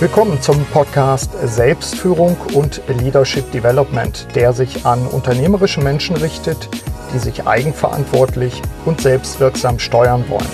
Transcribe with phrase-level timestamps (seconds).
[0.00, 6.68] Willkommen zum Podcast Selbstführung und Leadership Development, der sich an unternehmerische Menschen richtet,
[7.12, 10.46] die sich eigenverantwortlich und selbstwirksam steuern wollen.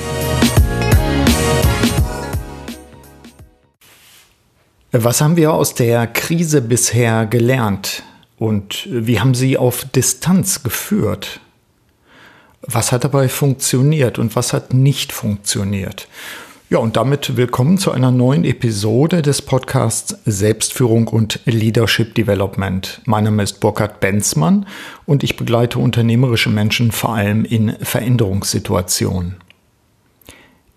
[4.93, 8.03] Was haben wir aus der Krise bisher gelernt
[8.39, 11.41] und wie haben Sie auf Distanz geführt?
[12.63, 16.09] Was hat dabei funktioniert und was hat nicht funktioniert?
[16.71, 23.03] Ja, und damit willkommen zu einer neuen Episode des Podcasts Selbstführung und Leadership Development.
[23.05, 24.65] Mein Name ist Burkhard Benzmann
[25.05, 29.37] und ich begleite unternehmerische Menschen vor allem in Veränderungssituationen.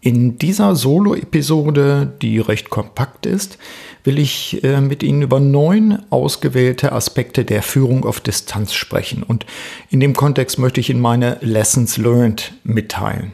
[0.02, 3.58] In dieser Solo-Episode, die recht kompakt ist,
[4.04, 9.24] will ich äh, mit Ihnen über neun ausgewählte Aspekte der Führung auf Distanz sprechen.
[9.24, 9.46] Und
[9.90, 13.32] in dem Kontext möchte ich Ihnen meine Lessons Learned mitteilen.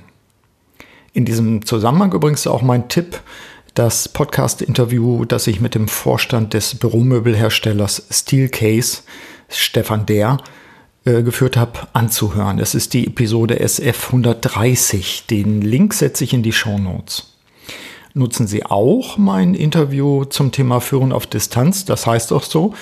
[1.13, 3.21] In diesem Zusammenhang übrigens auch mein Tipp,
[3.75, 9.03] das Podcast-Interview, das ich mit dem Vorstand des Büromöbelherstellers Steelcase,
[9.47, 10.37] Stefan Der,
[11.05, 12.57] äh, geführt habe, anzuhören.
[12.57, 15.25] Das ist die Episode SF 130.
[15.27, 17.32] Den Link setze ich in die Show Notes
[18.13, 22.73] nutzen Sie auch mein Interview zum Thema Führen auf Distanz, das heißt auch so,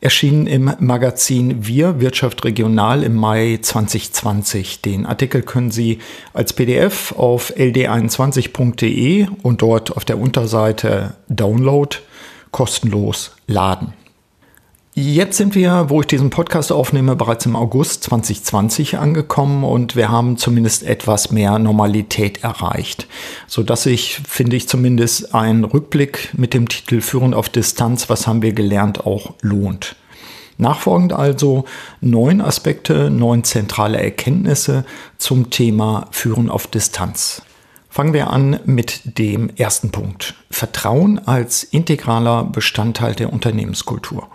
[0.00, 4.82] erschienen im Magazin Wir Wirtschaft Regional im Mai 2020.
[4.82, 5.98] Den Artikel können Sie
[6.32, 11.96] als PDF auf ld21.de und dort auf der Unterseite Download
[12.52, 13.92] kostenlos laden.
[14.98, 20.08] Jetzt sind wir, wo ich diesen Podcast aufnehme, bereits im August 2020 angekommen und wir
[20.08, 23.06] haben zumindest etwas mehr Normalität erreicht,
[23.46, 28.26] so dass sich, finde ich zumindest, ein Rückblick mit dem Titel Führen auf Distanz, was
[28.26, 29.96] haben wir gelernt, auch lohnt.
[30.56, 31.66] Nachfolgend also
[32.00, 34.86] neun Aspekte, neun zentrale Erkenntnisse
[35.18, 37.42] zum Thema Führen auf Distanz.
[37.90, 40.36] Fangen wir an mit dem ersten Punkt.
[40.50, 44.30] Vertrauen als integraler Bestandteil der Unternehmenskultur.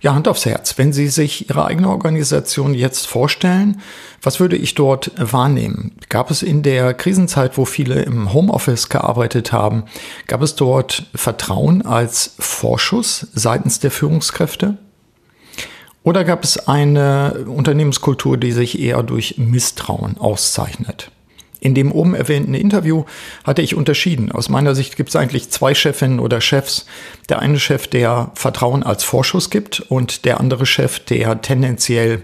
[0.00, 0.76] Ja, Hand aufs Herz.
[0.76, 3.80] Wenn Sie sich Ihre eigene Organisation jetzt vorstellen,
[4.22, 5.92] was würde ich dort wahrnehmen?
[6.08, 9.84] Gab es in der Krisenzeit, wo viele im Homeoffice gearbeitet haben,
[10.26, 14.78] gab es dort Vertrauen als Vorschuss seitens der Führungskräfte?
[16.02, 21.10] Oder gab es eine Unternehmenskultur, die sich eher durch Misstrauen auszeichnet?
[21.64, 23.04] In dem oben erwähnten Interview
[23.42, 24.30] hatte ich unterschieden.
[24.30, 26.84] Aus meiner Sicht gibt es eigentlich zwei Chefinnen oder Chefs.
[27.30, 32.20] Der eine Chef, der Vertrauen als Vorschuss gibt und der andere Chef, der tendenziell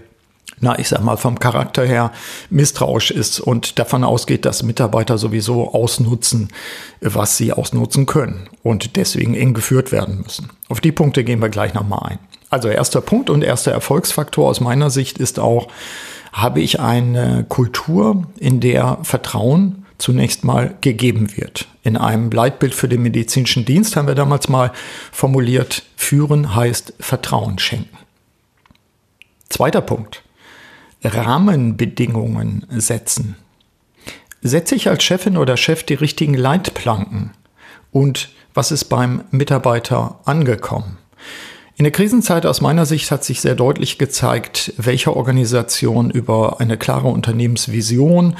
[0.59, 2.11] na, ich sag mal, vom Charakter her
[2.51, 6.49] misstrauisch ist und davon ausgeht, dass Mitarbeiter sowieso ausnutzen,
[6.99, 10.51] was sie ausnutzen können und deswegen eng geführt werden müssen.
[10.69, 12.19] Auf die Punkte gehen wir gleich nochmal ein.
[12.51, 15.67] Also erster Punkt und erster Erfolgsfaktor aus meiner Sicht ist auch,
[16.31, 21.67] habe ich eine Kultur, in der Vertrauen zunächst mal gegeben wird.
[21.83, 24.71] In einem Leitbild für den medizinischen Dienst haben wir damals mal
[25.11, 27.97] formuliert, führen heißt Vertrauen schenken.
[29.49, 30.23] Zweiter Punkt.
[31.03, 33.35] Rahmenbedingungen setzen.
[34.41, 37.31] Setze ich als Chefin oder Chef die richtigen Leitplanken?
[37.91, 40.97] Und was ist beim Mitarbeiter angekommen?
[41.81, 46.77] In der Krisenzeit aus meiner Sicht hat sich sehr deutlich gezeigt, welche Organisationen über eine
[46.77, 48.35] klare Unternehmensvision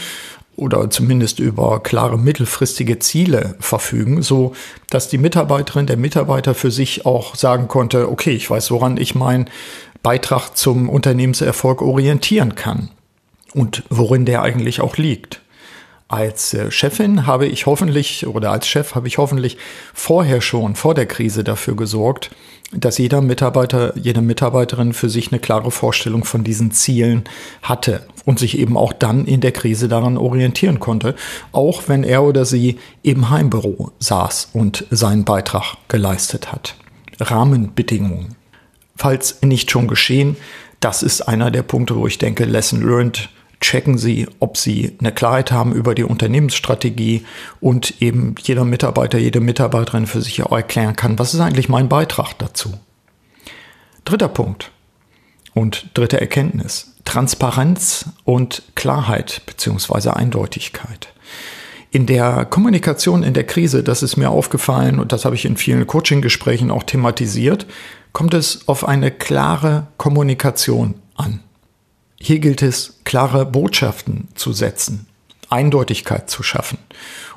[0.55, 4.53] oder zumindest über klare mittelfristige Ziele verfügen, so
[4.91, 9.15] dass die Mitarbeiterin, der Mitarbeiter für sich auch sagen konnte, okay, ich weiß, woran ich
[9.15, 9.49] meinen
[10.03, 12.89] Beitrag zum Unternehmenserfolg orientieren kann
[13.55, 15.40] und worin der eigentlich auch liegt.
[16.11, 19.57] Als äh, Chefin habe ich hoffentlich oder als Chef habe ich hoffentlich
[19.93, 22.31] vorher schon vor der Krise dafür gesorgt,
[22.73, 27.23] dass jeder Mitarbeiter, jede Mitarbeiterin für sich eine klare Vorstellung von diesen Zielen
[27.61, 31.15] hatte und sich eben auch dann in der Krise daran orientieren konnte,
[31.53, 36.75] auch wenn er oder sie im Heimbüro saß und seinen Beitrag geleistet hat.
[37.21, 38.35] Rahmenbedingungen.
[38.97, 40.35] Falls nicht schon geschehen,
[40.81, 43.29] das ist einer der Punkte, wo ich denke, Lesson Learned
[43.61, 47.25] checken Sie, ob Sie eine Klarheit haben über die Unternehmensstrategie
[47.61, 51.87] und eben jeder Mitarbeiter, jede Mitarbeiterin für sich auch erklären kann, was ist eigentlich mein
[51.87, 52.73] Beitrag dazu.
[54.03, 54.71] Dritter Punkt
[55.53, 56.95] und dritte Erkenntnis.
[57.05, 60.09] Transparenz und Klarheit bzw.
[60.09, 61.09] Eindeutigkeit.
[61.91, 65.57] In der Kommunikation in der Krise, das ist mir aufgefallen und das habe ich in
[65.57, 67.65] vielen Coaching-Gesprächen auch thematisiert,
[68.13, 71.41] kommt es auf eine klare Kommunikation an.
[72.23, 75.07] Hier gilt es, klare Botschaften zu setzen,
[75.49, 76.77] Eindeutigkeit zu schaffen.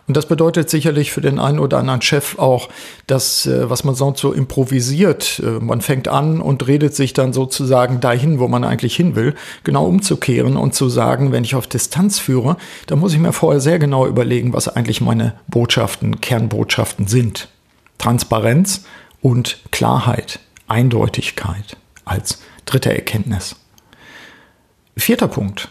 [0.07, 2.69] Und das bedeutet sicherlich für den einen oder anderen Chef auch,
[3.07, 7.33] dass, äh, was man sonst so improvisiert, äh, man fängt an und redet sich dann
[7.33, 11.67] sozusagen dahin, wo man eigentlich hin will, genau umzukehren und zu sagen, wenn ich auf
[11.67, 17.07] Distanz führe, dann muss ich mir vorher sehr genau überlegen, was eigentlich meine Botschaften, Kernbotschaften
[17.07, 17.49] sind.
[17.97, 18.85] Transparenz
[19.23, 23.57] und Klarheit, Eindeutigkeit als dritte Erkenntnis.
[24.97, 25.71] Vierter Punkt.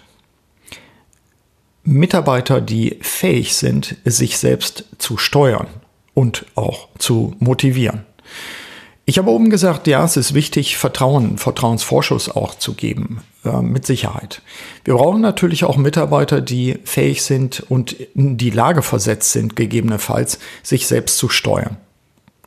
[1.83, 5.67] Mitarbeiter, die fähig sind, sich selbst zu steuern
[6.13, 8.05] und auch zu motivieren.
[9.05, 13.85] Ich habe oben gesagt, ja, es ist wichtig, Vertrauen, Vertrauensvorschuss auch zu geben, äh, mit
[13.85, 14.41] Sicherheit.
[14.85, 20.39] Wir brauchen natürlich auch Mitarbeiter, die fähig sind und in die Lage versetzt sind, gegebenenfalls
[20.61, 21.75] sich selbst zu steuern.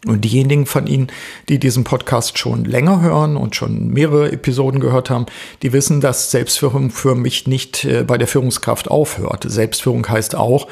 [0.06, 1.08] Und diejenigen von Ihnen,
[1.49, 5.26] die diesen Podcast schon länger hören und schon mehrere Episoden gehört haben,
[5.62, 9.44] die wissen, dass Selbstführung für mich nicht äh, bei der Führungskraft aufhört.
[9.49, 10.69] Selbstführung heißt auch,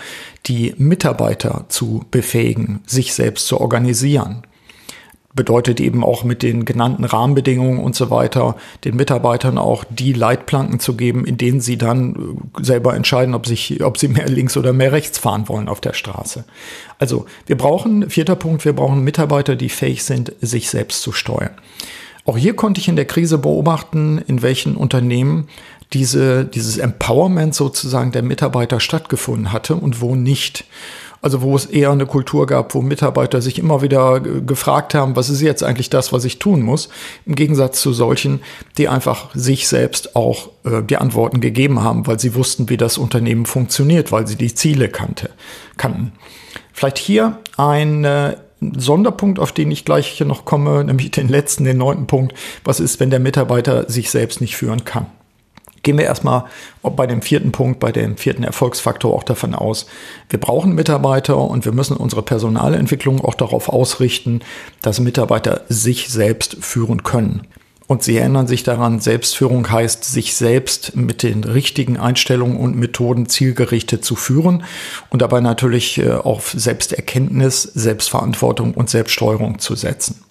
[0.47, 4.43] die Mitarbeiter zu befähigen, sich selbst zu organisieren
[5.35, 10.79] bedeutet eben auch mit den genannten Rahmenbedingungen und so weiter den Mitarbeitern auch die Leitplanken
[10.79, 12.15] zu geben, in denen sie dann
[12.59, 15.81] äh, selber entscheiden, ob, sich, ob sie mehr links oder mehr rechts fahren wollen auf
[15.81, 16.45] der Straße.
[16.99, 21.51] Also wir brauchen, vierter Punkt, wir brauchen Mitarbeiter, die fähig sind, sich selbst zu steuern.
[22.27, 25.49] Auch hier konnte ich in der Krise beobachten, in welchen Unternehmen
[25.93, 30.65] diese, dieses Empowerment sozusagen der Mitarbeiter stattgefunden hatte und wo nicht.
[31.25, 35.31] Also wo es eher eine Kultur gab, wo Mitarbeiter sich immer wieder gefragt haben, was
[35.31, 36.91] ist jetzt eigentlich das, was ich tun muss,
[37.25, 38.43] im Gegensatz zu solchen,
[38.76, 42.99] die einfach sich selbst auch äh, die Antworten gegeben haben, weil sie wussten, wie das
[42.99, 45.31] Unternehmen funktioniert, weil sie die Ziele kannte,
[45.79, 46.12] kannten.
[46.75, 48.37] Vielleicht hier ein äh,
[48.76, 52.35] Sonderpunkt, auf den ich gleich noch komme, nämlich den letzten, den neunten Punkt.
[52.65, 55.06] Was ist, wenn der Mitarbeiter sich selbst nicht führen kann?
[55.85, 56.45] Gehen wir erstmal
[56.83, 59.87] bei dem vierten Punkt, bei dem vierten Erfolgsfaktor auch davon aus,
[60.29, 64.41] wir brauchen Mitarbeiter und wir müssen unsere Personalentwicklung auch darauf ausrichten,
[64.83, 67.47] dass Mitarbeiter sich selbst führen können.
[67.87, 73.27] Und Sie erinnern sich daran, Selbstführung heißt, sich selbst mit den richtigen Einstellungen und Methoden
[73.27, 74.65] zielgerichtet zu führen
[75.11, 80.25] und dabei natürlich äh, auf Selbsterkenntnis, Selbstverantwortung und Selbststeuerung zu setzen.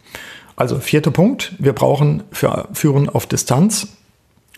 [0.55, 3.87] Also vierter Punkt, wir brauchen für Führen auf Distanz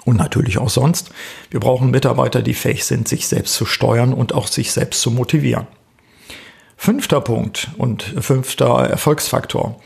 [0.05, 1.09] und natürlich auch sonst.
[1.49, 5.11] Wir brauchen Mitarbeiter, die fähig sind, sich selbst zu steuern und auch sich selbst zu
[5.11, 5.67] motivieren.
[6.77, 9.81] Fünfter Punkt und fünfter Erfolgsfaktor.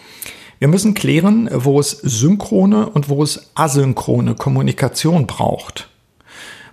[0.60, 5.90] Wir müssen klären, wo es synchrone und wo es asynchrone Kommunikation braucht.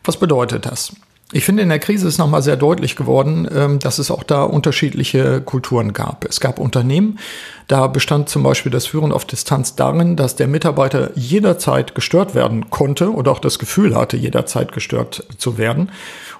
[0.03, 0.93] Was bedeutet das?
[1.33, 4.45] Ich finde, in der Krise ist nochmal sehr deutlich geworden, ähm, dass es auch da
[4.45, 6.25] unterschiedliche Kulturen gab.
[6.25, 7.19] Es gab Unternehmen,
[7.67, 12.71] da bestand zum Beispiel das Führen auf Distanz darin, dass der Mitarbeiter jederzeit gestört werden
[12.71, 15.91] konnte oder auch das Gefühl hatte, jederzeit gestört zu werden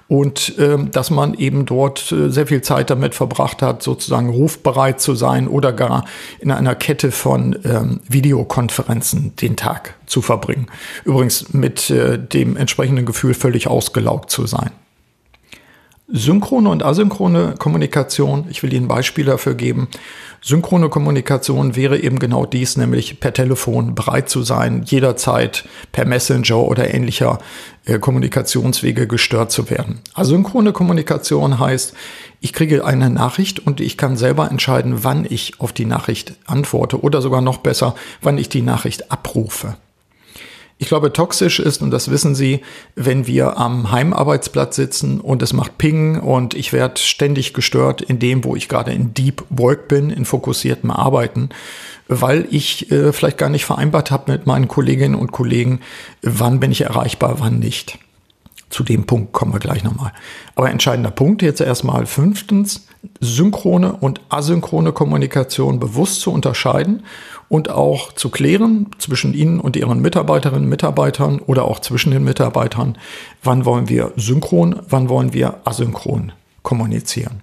[0.07, 5.01] und ähm, dass man eben dort äh, sehr viel Zeit damit verbracht hat, sozusagen rufbereit
[5.01, 6.05] zu sein oder gar
[6.39, 10.67] in einer Kette von ähm, Videokonferenzen den Tag zu verbringen.
[11.03, 14.71] Übrigens mit äh, dem entsprechenden Gefühl, völlig ausgelaugt zu sein.
[16.09, 19.89] Synchrone und asynchrone Kommunikation, ich will Ihnen Beispiele dafür geben.
[20.47, 26.59] Synchrone Kommunikation wäre eben genau dies, nämlich per Telefon bereit zu sein, jederzeit per Messenger
[26.59, 27.39] oder ähnlicher
[27.83, 29.99] äh, Kommunikationswege gestört zu werden.
[30.13, 31.93] Asynchrone Kommunikation heißt,
[32.39, 37.01] ich kriege eine Nachricht und ich kann selber entscheiden, wann ich auf die Nachricht antworte
[37.01, 39.75] oder sogar noch besser, wann ich die Nachricht abrufe.
[40.79, 42.61] Ich glaube, toxisch ist, und das wissen Sie,
[42.95, 48.19] wenn wir am Heimarbeitsplatz sitzen und es macht Ping und ich werde ständig gestört in
[48.19, 51.49] dem, wo ich gerade in Deep Work bin, in fokussiertem Arbeiten,
[52.07, 55.81] weil ich äh, vielleicht gar nicht vereinbart habe mit meinen Kolleginnen und Kollegen,
[56.21, 57.97] wann bin ich erreichbar, wann nicht.
[58.69, 60.11] Zu dem Punkt kommen wir gleich nochmal.
[60.55, 62.87] Aber entscheidender Punkt jetzt erstmal fünftens,
[63.21, 67.03] synchrone und asynchrone Kommunikation bewusst zu unterscheiden
[67.49, 72.23] und auch zu klären zwischen Ihnen und Ihren Mitarbeiterinnen und Mitarbeitern oder auch zwischen den
[72.23, 72.97] Mitarbeitern,
[73.41, 77.41] wann wollen wir synchron, wann wollen wir asynchron kommunizieren.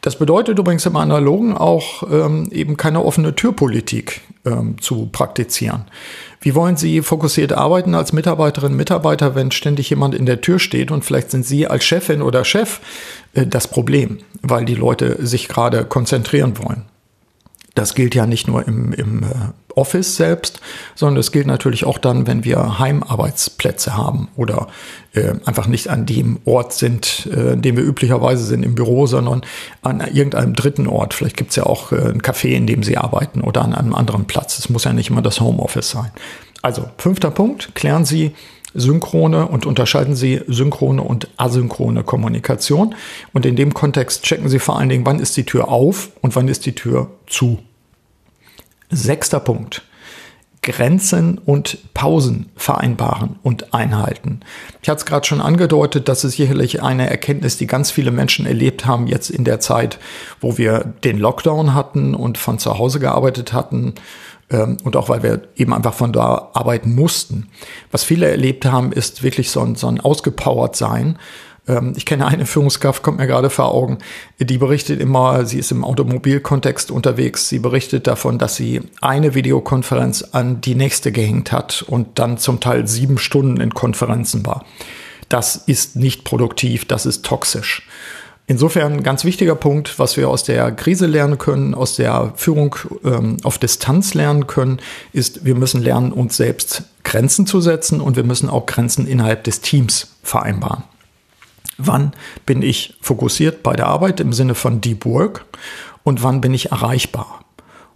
[0.00, 5.86] Das bedeutet übrigens im Analogen auch ähm, eben keine offene Türpolitik ähm, zu praktizieren.
[6.40, 10.90] Wie wollen Sie fokussiert arbeiten als Mitarbeiterin, Mitarbeiter, wenn ständig jemand in der Tür steht
[10.90, 12.80] und vielleicht sind Sie als Chefin oder Chef
[13.34, 16.84] äh, das Problem, weil die Leute sich gerade konzentrieren wollen?
[17.74, 19.26] Das gilt ja nicht nur im, im äh,
[19.78, 20.60] Office selbst,
[20.94, 24.66] sondern es gilt natürlich auch dann, wenn wir Heimarbeitsplätze haben oder
[25.14, 29.06] äh, einfach nicht an dem Ort sind, äh, in dem wir üblicherweise sind im Büro,
[29.06, 29.42] sondern
[29.82, 31.14] an irgendeinem dritten Ort.
[31.14, 33.94] Vielleicht gibt es ja auch äh, ein Café, in dem Sie arbeiten oder an einem
[33.94, 34.58] anderen Platz.
[34.58, 36.10] Es muss ja nicht immer das Homeoffice sein.
[36.60, 38.32] Also, fünfter Punkt, klären Sie
[38.74, 42.94] synchrone und unterscheiden Sie synchrone und asynchrone Kommunikation.
[43.32, 46.36] Und in dem Kontext checken Sie vor allen Dingen, wann ist die Tür auf und
[46.36, 47.58] wann ist die Tür zu.
[48.90, 49.82] Sechster Punkt.
[50.62, 54.40] Grenzen und Pausen vereinbaren und einhalten.
[54.82, 58.44] Ich hatte es gerade schon angedeutet, das ist sicherlich eine Erkenntnis, die ganz viele Menschen
[58.44, 59.98] erlebt haben jetzt in der Zeit,
[60.40, 63.94] wo wir den Lockdown hatten und von zu Hause gearbeitet hatten
[64.50, 67.48] ähm, und auch weil wir eben einfach von da arbeiten mussten.
[67.90, 71.18] Was viele erlebt haben, ist wirklich so ein, so ein ausgepowert sein
[71.96, 73.98] ich kenne eine Führungskraft, kommt mir gerade vor Augen,
[74.38, 80.22] die berichtet immer, sie ist im Automobilkontext unterwegs, sie berichtet davon, dass sie eine Videokonferenz
[80.32, 84.64] an die nächste gehängt hat und dann zum Teil sieben Stunden in Konferenzen war.
[85.28, 87.86] Das ist nicht produktiv, das ist toxisch.
[88.46, 92.76] Insofern ein ganz wichtiger Punkt, was wir aus der Krise lernen können, aus der Führung
[93.04, 94.80] ähm, auf Distanz lernen können,
[95.12, 99.44] ist, wir müssen lernen, uns selbst Grenzen zu setzen und wir müssen auch Grenzen innerhalb
[99.44, 100.84] des Teams vereinbaren.
[101.78, 102.12] Wann
[102.44, 105.46] bin ich fokussiert bei der Arbeit im Sinne von Deep Work
[106.02, 107.40] und wann bin ich erreichbar?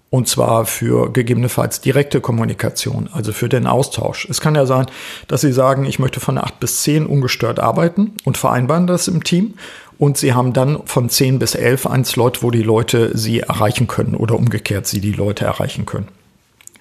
[0.09, 4.29] Und zwar für gegebenenfalls direkte Kommunikation, also für den Austausch.
[4.29, 4.87] Es kann ja sein,
[5.27, 9.25] dass Sie sagen, ich möchte von 8 bis 10 ungestört arbeiten und vereinbaren das im
[9.25, 9.55] Team.
[9.99, 13.89] Und Sie haben dann von 10 bis 11 ein Slot, wo die Leute Sie erreichen
[13.89, 16.09] können oder umgekehrt Sie die Leute erreichen können.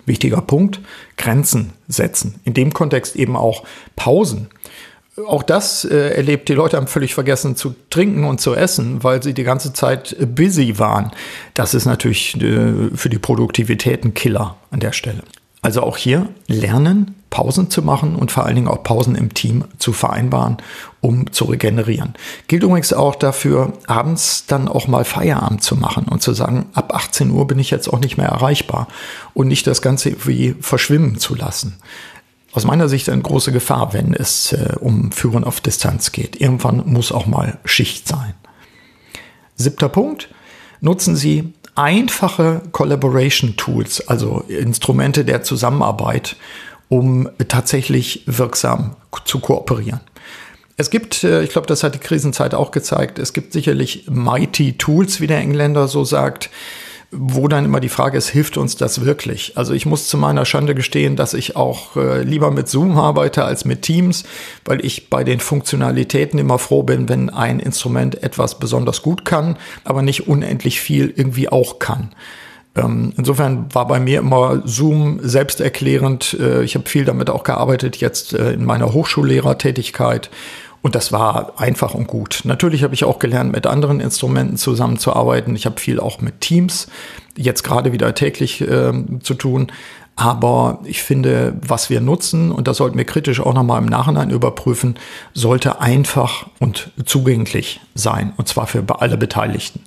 [0.06, 0.82] Wichtiger Punkt,
[1.18, 2.42] Grenzen setzen.
[2.44, 3.64] In dem Kontext eben auch
[3.96, 4.50] Pausen
[5.28, 9.22] auch das äh, erlebt, die Leute haben völlig vergessen zu trinken und zu essen, weil
[9.22, 11.12] sie die ganze Zeit busy waren.
[11.54, 15.24] Das ist natürlich äh, für die Produktivität ein Killer an der Stelle.
[15.64, 19.64] Also auch hier lernen, Pausen zu machen und vor allen Dingen auch Pausen im Team
[19.78, 20.58] zu vereinbaren,
[21.02, 22.16] um zu regenerieren.
[22.48, 26.94] Gilt übrigens auch dafür, abends dann auch mal Feierabend zu machen und zu sagen, ab
[26.94, 28.88] 18 Uhr bin ich jetzt auch nicht mehr erreichbar
[29.34, 31.78] und nicht das Ganze wie verschwimmen zu lassen
[32.52, 36.40] aus meiner Sicht eine große Gefahr, wenn es äh, um Führen auf Distanz geht.
[36.40, 38.34] Irgendwann muss auch mal Schicht sein.
[39.56, 40.30] Siebter Punkt.
[40.82, 46.36] Nutzen Sie einfache Collaboration Tools, also Instrumente der Zusammenarbeit,
[46.90, 50.02] um tatsächlich wirksam zu kooperieren.
[50.78, 54.78] Es gibt, äh, ich glaube, das hat die Krisenzeit auch gezeigt, es gibt sicherlich mighty
[54.78, 56.50] Tools, wie der Engländer so sagt,
[57.12, 59.58] wo dann immer die Frage ist, hilft uns das wirklich?
[59.58, 63.44] Also ich muss zu meiner Schande gestehen, dass ich auch äh, lieber mit Zoom arbeite
[63.44, 64.24] als mit Teams,
[64.64, 69.58] weil ich bei den Funktionalitäten immer froh bin, wenn ein Instrument etwas besonders gut kann,
[69.84, 72.12] aber nicht unendlich viel irgendwie auch kann.
[72.76, 76.38] Ähm, insofern war bei mir immer Zoom selbsterklärend.
[76.40, 80.30] Äh, ich habe viel damit auch gearbeitet, jetzt äh, in meiner Hochschullehrertätigkeit
[80.82, 82.42] und das war einfach und gut.
[82.44, 85.56] Natürlich habe ich auch gelernt, mit anderen Instrumenten zusammenzuarbeiten.
[85.56, 86.88] Ich habe viel auch mit Teams
[87.38, 89.72] jetzt gerade wieder täglich äh, zu tun.
[90.16, 94.30] Aber ich finde, was wir nutzen, und das sollten wir kritisch auch nochmal im Nachhinein
[94.30, 94.96] überprüfen,
[95.34, 98.34] sollte einfach und zugänglich sein.
[98.38, 99.82] Und zwar für alle Beteiligten.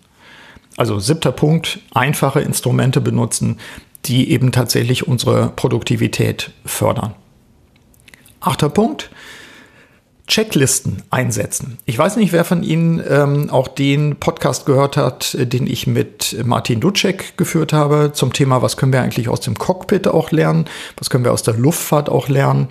[0.76, 3.58] Also siebter Punkt, einfache Instrumente benutzen,
[4.06, 7.14] die eben tatsächlich unsere Produktivität fördern.
[8.40, 9.10] Achter Punkt,
[10.26, 11.78] Checklisten einsetzen.
[11.84, 15.86] Ich weiß nicht, wer von Ihnen ähm, auch den Podcast gehört hat, äh, den ich
[15.86, 20.30] mit Martin Ducek geführt habe zum Thema, was können wir eigentlich aus dem Cockpit auch
[20.30, 20.64] lernen,
[20.96, 22.68] was können wir aus der Luftfahrt auch lernen.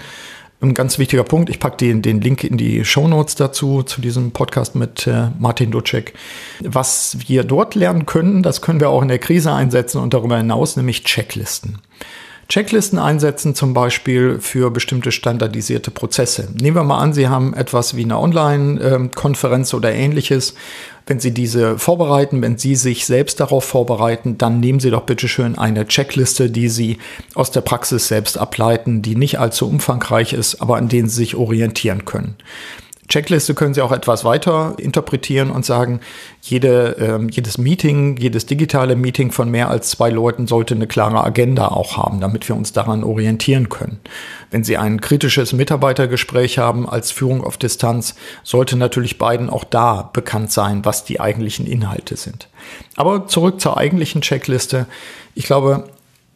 [0.62, 4.00] Ein ganz wichtiger Punkt, ich packe den, den Link in die Show Notes dazu, zu
[4.00, 6.14] diesem Podcast mit äh, Martin Ducek.
[6.62, 10.38] Was wir dort lernen können, das können wir auch in der Krise einsetzen und darüber
[10.38, 11.80] hinaus, nämlich Checklisten.
[12.50, 16.50] Checklisten einsetzen, zum Beispiel für bestimmte standardisierte Prozesse.
[16.60, 20.54] Nehmen wir mal an, Sie haben etwas wie eine Online-Konferenz oder ähnliches.
[21.06, 25.28] Wenn Sie diese vorbereiten, wenn Sie sich selbst darauf vorbereiten, dann nehmen Sie doch bitte
[25.28, 27.00] schön eine Checkliste, die Sie
[27.34, 31.36] aus der Praxis selbst ableiten, die nicht allzu umfangreich ist, aber an denen Sie sich
[31.36, 32.36] orientieren können.
[33.14, 36.00] Checkliste können Sie auch etwas weiter interpretieren und sagen,
[36.42, 41.24] jede, ähm, jedes Meeting, jedes digitale Meeting von mehr als zwei Leuten sollte eine klare
[41.24, 44.00] Agenda auch haben, damit wir uns daran orientieren können.
[44.50, 50.10] Wenn Sie ein kritisches Mitarbeitergespräch haben als Führung auf Distanz, sollte natürlich beiden auch da
[50.12, 52.50] bekannt sein, was die eigentlichen Inhalte sind.
[52.96, 54.88] Aber zurück zur eigentlichen Checkliste.
[55.36, 55.84] Ich glaube,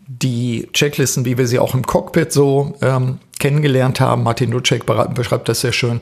[0.06, 5.50] die Checklisten, wie wir sie auch im Cockpit so ähm, kennengelernt haben, Martin Lutschek beschreibt
[5.50, 6.02] das sehr schön,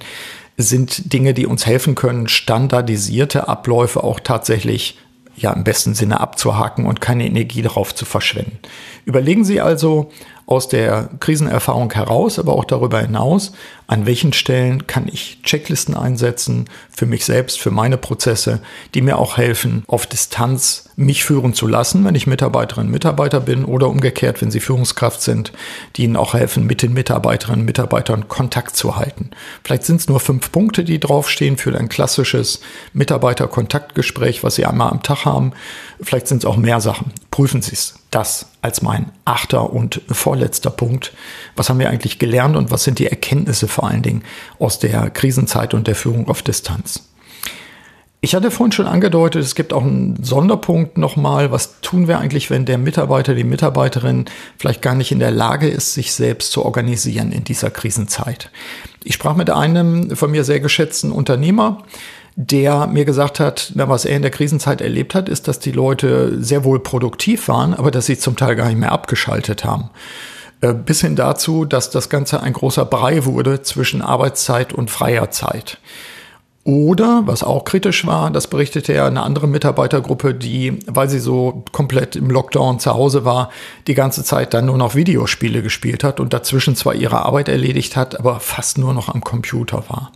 [0.58, 4.98] sind Dinge, die uns helfen können, standardisierte Abläufe auch tatsächlich
[5.36, 8.60] ja im besten Sinne abzuhaken und keine Energie darauf zu verschwenden.
[9.06, 10.12] Überlegen Sie also,
[10.48, 13.54] aus der Krisenerfahrung heraus, aber auch darüber hinaus,
[13.88, 18.62] an welchen Stellen kann ich Checklisten einsetzen für mich selbst, für meine Prozesse,
[18.94, 23.65] die mir auch helfen, auf Distanz mich führen zu lassen, wenn ich Mitarbeiterin, Mitarbeiter bin
[23.65, 25.51] oder umgekehrt, wenn sie Führungskraft sind,
[25.96, 29.32] die ihnen auch helfen, mit den Mitarbeiterinnen und Mitarbeitern Kontakt zu halten.
[29.63, 32.62] Vielleicht sind es nur fünf Punkte, die draufstehen für ein klassisches
[32.94, 35.51] Mitarbeiterkontaktgespräch, was Sie einmal am Tag haben.
[36.01, 37.12] Vielleicht sind es auch mehr Sachen.
[37.30, 38.05] Prüfen Sie es.
[38.16, 41.12] Das als mein achter und vorletzter Punkt.
[41.58, 44.24] Was haben wir eigentlich gelernt und was sind die Erkenntnisse vor allen Dingen
[44.58, 47.10] aus der Krisenzeit und der Führung auf Distanz?
[48.22, 51.52] Ich hatte vorhin schon angedeutet, es gibt auch einen Sonderpunkt nochmal.
[51.52, 54.26] Was tun wir eigentlich, wenn der Mitarbeiter, die Mitarbeiterin
[54.58, 58.50] vielleicht gar nicht in der Lage ist, sich selbst zu organisieren in dieser Krisenzeit?
[59.04, 61.84] Ich sprach mit einem von mir sehr geschätzten Unternehmer,
[62.36, 65.72] der mir gesagt hat, na, was er in der Krisenzeit erlebt hat, ist, dass die
[65.72, 69.89] Leute sehr wohl produktiv waren, aber dass sie zum Teil gar nicht mehr abgeschaltet haben.
[70.62, 75.32] Äh, bis hin dazu, dass das Ganze ein großer Brei wurde zwischen Arbeitszeit und freier
[75.32, 75.80] Zeit.
[76.65, 81.63] Oder, was auch kritisch war, das berichtete ja eine andere Mitarbeitergruppe, die, weil sie so
[81.72, 83.51] komplett im Lockdown zu Hause war,
[83.86, 87.96] die ganze Zeit dann nur noch Videospiele gespielt hat und dazwischen zwar ihre Arbeit erledigt
[87.96, 90.12] hat, aber fast nur noch am Computer war.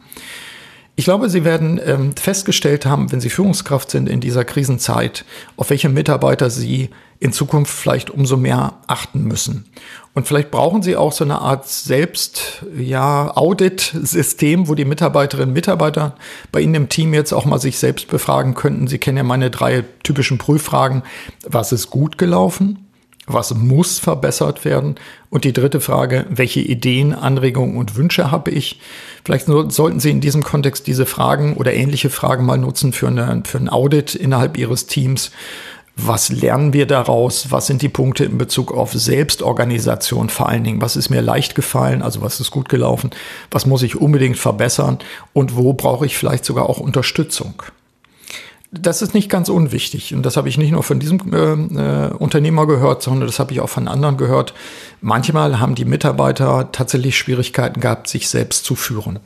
[1.00, 5.24] Ich glaube, Sie werden ähm, festgestellt haben, wenn Sie Führungskraft sind in dieser Krisenzeit,
[5.56, 6.90] auf welche Mitarbeiter Sie
[7.22, 9.64] in Zukunft vielleicht umso mehr achten müssen.
[10.14, 15.54] Und vielleicht brauchen Sie auch so eine Art Selbst, ja, Audit-System, wo die Mitarbeiterinnen und
[15.54, 16.18] Mitarbeiter
[16.52, 18.88] bei Ihnen im Team jetzt auch mal sich selbst befragen könnten.
[18.88, 21.04] Sie kennen ja meine drei typischen Prüffragen.
[21.48, 22.89] Was ist gut gelaufen?
[23.32, 24.96] Was muss verbessert werden?
[25.30, 28.80] Und die dritte Frage, welche Ideen, Anregungen und Wünsche habe ich?
[29.24, 33.44] Vielleicht sollten Sie in diesem Kontext diese Fragen oder ähnliche Fragen mal nutzen für, eine,
[33.46, 35.30] für ein Audit innerhalb Ihres Teams.
[35.96, 37.52] Was lernen wir daraus?
[37.52, 40.82] Was sind die Punkte in Bezug auf Selbstorganisation vor allen Dingen?
[40.82, 42.02] Was ist mir leicht gefallen?
[42.02, 43.12] Also was ist gut gelaufen?
[43.52, 44.98] Was muss ich unbedingt verbessern?
[45.34, 47.62] Und wo brauche ich vielleicht sogar auch Unterstützung?
[48.72, 50.14] Das ist nicht ganz unwichtig.
[50.14, 53.52] Und das habe ich nicht nur von diesem äh, äh, Unternehmer gehört, sondern das habe
[53.52, 54.54] ich auch von anderen gehört.
[55.02, 59.20] Manchmal haben die Mitarbeiter tatsächlich Schwierigkeiten gehabt, sich selbst zu führen.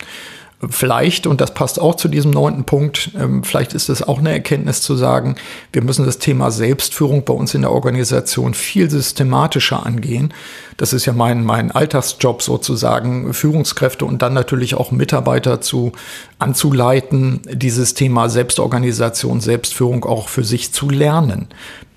[0.69, 4.31] Vielleicht, und das passt auch zu diesem neunten Punkt, ähm, vielleicht ist es auch eine
[4.31, 5.35] Erkenntnis zu sagen,
[5.73, 10.33] wir müssen das Thema Selbstführung bei uns in der Organisation viel systematischer angehen.
[10.77, 15.91] Das ist ja mein, mein Alltagsjob sozusagen, Führungskräfte und dann natürlich auch Mitarbeiter zu
[16.39, 21.47] anzuleiten, dieses Thema Selbstorganisation, Selbstführung auch für sich zu lernen.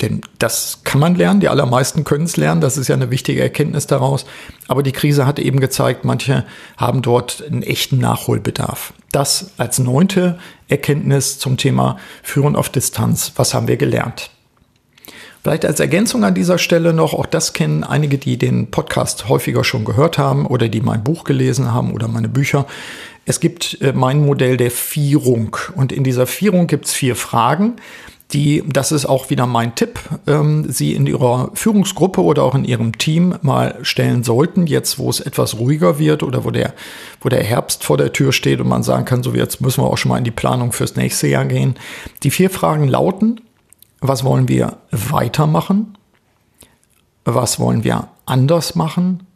[0.00, 3.41] Denn das kann man lernen, die allermeisten können es lernen, das ist ja eine wichtige
[3.41, 4.26] Erkenntnis daraus.
[4.69, 6.45] Aber die Krise hat eben gezeigt, manche
[6.76, 8.93] haben dort einen echten Nachholbedarf.
[9.12, 13.32] Das als neunte Erkenntnis zum Thema Führen auf Distanz.
[13.36, 14.30] Was haben wir gelernt?
[15.47, 19.63] Vielleicht als Ergänzung an dieser Stelle noch, auch das kennen einige, die den Podcast häufiger
[19.63, 22.67] schon gehört haben oder die mein Buch gelesen haben oder meine Bücher.
[23.26, 27.76] Es gibt äh, mein Modell der Vierung und in dieser Vierung gibt es vier Fragen
[28.32, 32.65] die, das ist auch wieder mein Tipp, ähm, Sie in Ihrer Führungsgruppe oder auch in
[32.65, 36.75] Ihrem Team mal stellen sollten, jetzt wo es etwas ruhiger wird oder wo der,
[37.21, 39.89] wo der Herbst vor der Tür steht und man sagen kann, so jetzt müssen wir
[39.89, 41.76] auch schon mal in die Planung fürs nächste Jahr gehen.
[42.25, 43.41] Die vier Fragen lauten,
[44.00, 45.97] was wollen wir weitermachen?
[47.25, 49.26] Was wollen wir anders machen?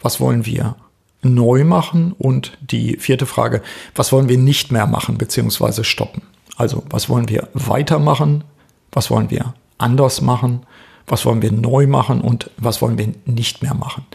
[0.00, 0.76] Was wollen wir
[1.22, 2.14] neu machen?
[2.18, 3.62] Und die vierte Frage,
[3.94, 5.84] was wollen wir nicht mehr machen bzw.
[5.84, 6.22] stoppen?
[6.56, 8.44] Also was wollen wir weitermachen?
[8.92, 10.66] Was wollen wir anders machen?
[11.06, 14.06] Was wollen wir neu machen und was wollen wir nicht mehr machen?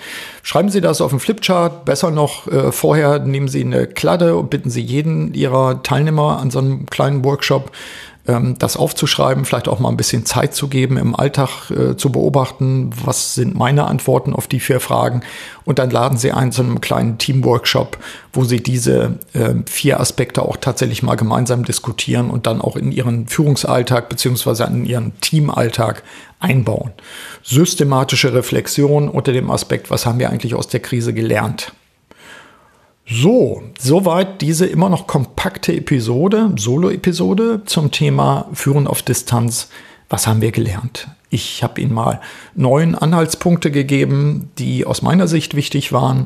[0.44, 1.84] Schreiben Sie das auf dem Flipchart.
[1.84, 6.52] Besser noch äh, vorher nehmen Sie eine Kladde und bitten Sie jeden Ihrer Teilnehmer an
[6.52, 7.72] so einem kleinen Workshop
[8.26, 12.90] das aufzuschreiben, vielleicht auch mal ein bisschen Zeit zu geben, im Alltag äh, zu beobachten,
[13.04, 15.22] was sind meine Antworten auf die vier Fragen.
[15.64, 17.98] Und dann laden Sie ein zu einem kleinen Teamworkshop,
[18.34, 22.92] wo Sie diese äh, vier Aspekte auch tatsächlich mal gemeinsam diskutieren und dann auch in
[22.92, 26.02] Ihren Führungsalltag beziehungsweise in Ihren Teamalltag
[26.40, 26.92] einbauen.
[27.44, 31.74] Systematische Reflexion unter dem Aspekt, was haben wir eigentlich aus der Krise gelernt?
[33.08, 39.70] So, soweit diese immer noch kompakte Episode, Solo-Episode zum Thema Führen auf Distanz.
[40.10, 41.08] Was haben wir gelernt?
[41.30, 42.20] Ich habe Ihnen mal
[42.56, 46.26] neun Anhaltspunkte gegeben, die aus meiner Sicht wichtig waren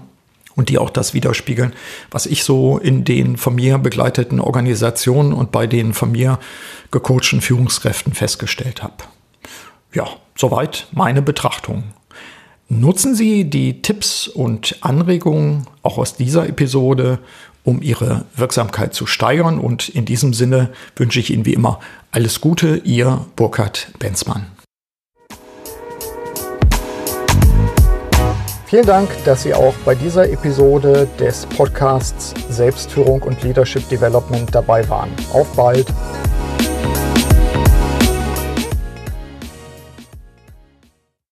[0.56, 1.74] und die auch das widerspiegeln,
[2.12, 6.40] was ich so in den von mir begleiteten Organisationen und bei den von mir
[6.92, 9.04] gecoachten Führungskräften festgestellt habe.
[9.94, 11.84] Ja, soweit meine Betrachtung.
[12.72, 17.18] Nutzen Sie die Tipps und Anregungen auch aus dieser Episode,
[17.64, 19.58] um Ihre Wirksamkeit zu steigern.
[19.58, 21.80] Und in diesem Sinne wünsche ich Ihnen wie immer
[22.12, 24.46] alles Gute, Ihr Burkhard Benzmann.
[28.68, 34.88] Vielen Dank, dass Sie auch bei dieser Episode des Podcasts Selbstführung und Leadership Development dabei
[34.88, 35.10] waren.
[35.34, 35.88] Auf bald!